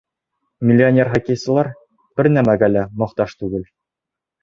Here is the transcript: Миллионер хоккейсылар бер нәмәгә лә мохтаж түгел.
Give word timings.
Миллионер 0.69 1.11
хоккейсылар 1.17 1.71
бер 2.17 2.33
нәмәгә 2.39 2.73
лә 2.75 2.89
мохтаж 3.05 3.41
түгел. 3.45 3.73